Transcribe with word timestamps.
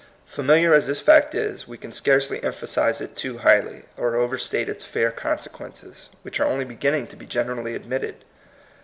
Familiar 0.25 0.73
as 0.73 0.87
this 0.87 0.99
fact 0.99 1.35
is, 1.35 1.67
we 1.67 1.77
can 1.77 1.91
scarcely 1.91 2.43
emphasize 2.43 3.01
it 3.01 3.15
too 3.15 3.37
highly, 3.37 3.83
or 3.97 4.15
overstate 4.15 4.67
its 4.67 4.83
fair 4.83 5.11
consequences, 5.11 6.09
which 6.23 6.39
are 6.39 6.47
only 6.47 6.65
beginning 6.65 7.05
to 7.05 7.15
be 7.15 7.27
generally 7.27 7.75
admitted. 7.75 8.25